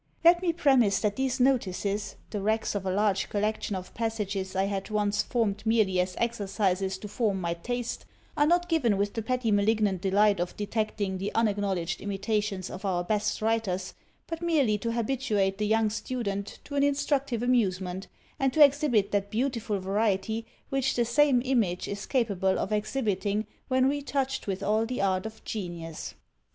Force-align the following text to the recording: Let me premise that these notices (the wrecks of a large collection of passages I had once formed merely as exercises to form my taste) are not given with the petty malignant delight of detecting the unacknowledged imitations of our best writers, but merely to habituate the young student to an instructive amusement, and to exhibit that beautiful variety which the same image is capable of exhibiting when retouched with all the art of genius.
Let 0.25 0.41
me 0.41 0.51
premise 0.51 0.97
that 1.01 1.15
these 1.15 1.39
notices 1.39 2.15
(the 2.31 2.41
wrecks 2.41 2.73
of 2.73 2.87
a 2.87 2.91
large 2.91 3.29
collection 3.29 3.75
of 3.75 3.93
passages 3.93 4.55
I 4.55 4.63
had 4.63 4.89
once 4.89 5.21
formed 5.21 5.63
merely 5.63 5.99
as 5.99 6.15
exercises 6.17 6.97
to 6.97 7.07
form 7.07 7.39
my 7.39 7.53
taste) 7.53 8.07
are 8.35 8.47
not 8.47 8.67
given 8.67 8.97
with 8.97 9.13
the 9.13 9.21
petty 9.21 9.51
malignant 9.51 10.01
delight 10.01 10.39
of 10.39 10.57
detecting 10.57 11.19
the 11.19 11.31
unacknowledged 11.35 12.01
imitations 12.01 12.71
of 12.71 12.83
our 12.83 13.03
best 13.03 13.43
writers, 13.43 13.93
but 14.25 14.41
merely 14.41 14.75
to 14.79 14.91
habituate 14.91 15.59
the 15.59 15.67
young 15.67 15.91
student 15.91 16.57
to 16.63 16.73
an 16.75 16.81
instructive 16.81 17.43
amusement, 17.43 18.07
and 18.39 18.53
to 18.53 18.65
exhibit 18.65 19.11
that 19.11 19.29
beautiful 19.29 19.77
variety 19.79 20.47
which 20.69 20.95
the 20.95 21.05
same 21.05 21.43
image 21.45 21.87
is 21.87 22.07
capable 22.07 22.57
of 22.57 22.71
exhibiting 22.71 23.45
when 23.67 23.87
retouched 23.87 24.47
with 24.47 24.63
all 24.63 24.83
the 24.83 24.99
art 24.99 25.27
of 25.27 25.43
genius. 25.45 26.15